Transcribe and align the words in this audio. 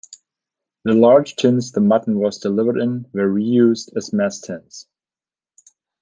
The 0.83 0.95
large 0.95 1.35
tins 1.35 1.73
the 1.73 1.79
mutton 1.79 2.17
was 2.17 2.39
delivered 2.39 2.79
in 2.79 3.05
were 3.13 3.31
reused 3.31 3.95
as 3.95 4.11
mess 4.11 4.39
tins. 4.41 4.87